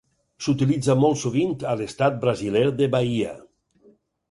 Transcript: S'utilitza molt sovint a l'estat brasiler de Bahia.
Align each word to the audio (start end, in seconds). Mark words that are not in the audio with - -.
S'utilitza 0.45 0.95
molt 1.01 1.19
sovint 1.25 1.53
a 1.73 1.77
l'estat 1.83 2.19
brasiler 2.25 2.65
de 2.81 2.91
Bahia. 2.99 3.39